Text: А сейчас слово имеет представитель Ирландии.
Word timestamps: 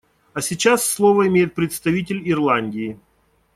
А 0.33 0.41
сейчас 0.41 0.83
слово 0.83 1.27
имеет 1.27 1.53
представитель 1.53 2.27
Ирландии. 2.27 2.97